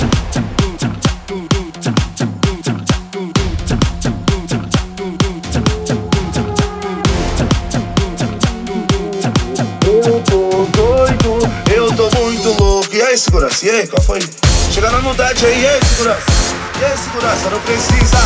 Eu 0.00 0.07
segurança? 13.18 13.66
E 13.66 13.70
aí, 13.70 13.86
qual 13.86 14.02
foi? 14.02 14.20
Chega 14.72 14.90
na 14.90 15.00
maldade 15.00 15.44
aí, 15.44 15.60
e 15.60 15.66
aí, 15.66 15.80
segurança? 15.84 16.22
E 16.80 16.84
aí, 16.84 16.98
segurança? 16.98 17.50
Não 17.50 17.60
precisa. 17.60 18.18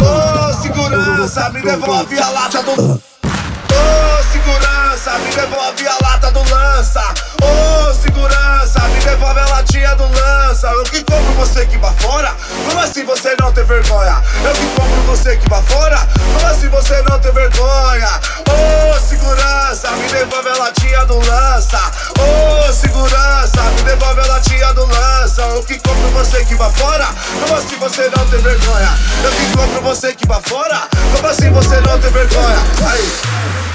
Ô, 0.00 0.52
segurança, 0.62 1.50
me 1.50 1.60
devolve 1.62 2.18
a 2.18 2.28
lata 2.30 2.62
do 2.62 2.72
Ô, 2.72 4.22
segurança, 4.32 5.18
me 5.18 5.30
devolve 5.34 5.86
a 5.88 5.98
lata 6.02 6.30
do 6.30 6.40
lança. 6.50 7.02
Ô, 7.42 7.94
segurança, 7.94 8.77
vergonha? 14.08 14.22
Eu 14.44 14.52
que 14.52 14.66
compro 14.74 15.02
você 15.02 15.36
que 15.36 15.48
vai 15.48 15.62
fora? 15.62 16.08
Como 16.34 16.46
assim 16.46 16.68
você 16.68 17.02
não 17.02 17.18
tem 17.20 17.32
vergonha? 17.32 18.08
Ô, 18.48 18.98
segurança, 19.00 19.90
me 19.92 20.08
devolve 20.08 20.48
a 20.48 20.56
latinha 20.56 21.04
do 21.04 21.18
lança. 21.18 21.80
Ô, 22.18 22.72
segurança, 22.72 23.62
me 23.76 23.82
devolve 23.82 24.20
a 24.20 24.26
latinha 24.26 24.72
do 24.72 24.86
lança. 24.86 25.42
Eu 25.42 25.62
que 25.62 25.78
compro 25.80 26.08
você 26.10 26.44
que 26.44 26.54
vai 26.54 26.70
fora? 26.72 27.06
Como 27.40 27.54
assim 27.54 27.76
você 27.76 28.10
não 28.16 28.26
tem 28.26 28.40
vergonha? 28.40 28.98
Eu 29.22 29.30
que 29.30 29.56
compro 29.56 29.82
você 29.82 30.14
que 30.14 30.26
vai 30.26 30.40
fora? 30.42 30.88
Como 31.14 31.28
assim 31.28 31.50
você 31.50 31.80
não 31.80 31.98
tem 31.98 32.10
vergonha? 32.10 32.58
Aí. 32.90 33.67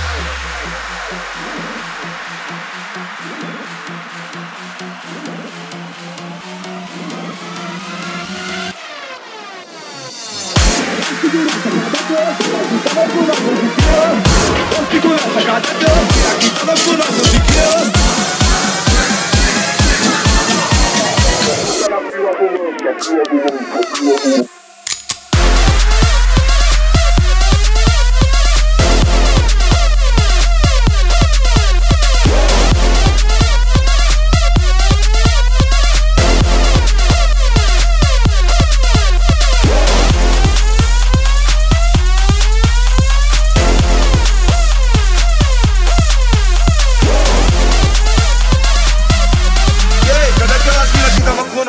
Segurança, 14.92 15.42
cadê 15.48 15.73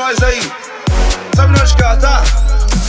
nós 0.04 0.22
aí? 0.22 0.52
Sabe 1.34 1.54
que 1.54 1.82
ela 1.82 1.96
tá? 1.96 2.22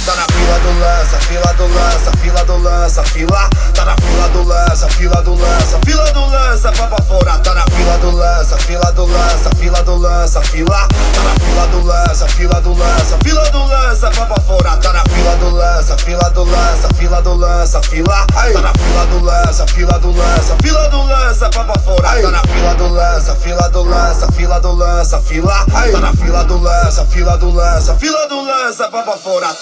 Tá 0.06 0.16
na 0.16 0.26
fila 0.26 0.59
do 0.59 0.80
lança, 0.80 1.18
fila 1.22 1.53
do 1.53 1.74
lança, 1.74 2.12
fila 2.18 2.46
do 2.46 2.58
lança, 2.58 3.03
fila. 3.03 3.50
Tá 3.74 3.86
na 3.86 3.96
fila 3.96 4.30
do 4.30 4.44
lança, 4.44 4.90
fila 4.90 5.22
do 5.22 5.34
lança, 5.34 5.80
fila 5.86 6.12
do 6.12 6.26
lança, 6.26 6.72
vai 6.72 6.88
pra 6.90 7.02
fora. 7.03 7.40
Tá 7.40 7.53
na 7.53 7.64
fila 7.68 7.98
do 8.00 8.12
lança, 8.12 8.58
fila 8.58 8.92
do 8.92 9.06
lança, 9.06 9.50
fila 9.56 9.84
do 9.84 9.96
lança, 9.96 10.42
fila. 10.42 10.88
Tá 11.14 11.22
na 11.24 11.34
fila 11.40 11.68
do 11.68 11.84
lança, 11.86 12.28
fila 12.28 12.62
do 12.62 12.74
lança, 12.74 13.18
fila 13.24 13.50
do 13.50 13.66
lança, 13.66 14.09
vai 14.09 14.28
pra 14.28 14.42
fora. 14.42 14.78
Tá 14.78 14.94
na 14.94 15.03
fila 15.06 15.36
do 15.38 15.50
lança, 15.52 15.97
fila 15.97 16.30
do 16.32 16.44
lança, 16.44 16.90
fila 16.96 17.22
do 17.22 17.34
lança, 17.34 17.82
fila. 17.82 18.28
Tá 18.28 18.62
na 18.62 18.74
fila 18.74 19.06
do 19.06 19.24
lança, 19.24 19.68
fila 19.68 20.00
do 20.00 20.12
lança, 20.12 20.56
fila 20.62 20.90
do 20.90 21.02
lança, 21.03 21.50
vai 21.53 21.64
pra 21.64 21.80
fora. 22.16 22.22
Tá 22.22 22.31
na 22.31 22.42
fila 22.42 22.76
do 22.76 22.88
lança, 22.88 23.36
fila 23.36 23.70
do 23.70 23.84
lança, 23.84 24.31
fila 24.31 24.59
do 24.59 24.72
lança, 24.72 25.22
fila. 25.22 25.66
Tá 25.66 26.00
na 26.00 26.14
fila 26.14 26.44
do 26.44 26.58
lança, 26.58 27.06
fila 27.06 27.38
do 27.38 27.52
lança, 27.52 27.96
fila 27.96 28.28
do 28.28 28.42
lança, 28.42 28.88
pra 28.90 29.03
fora. 29.18 29.56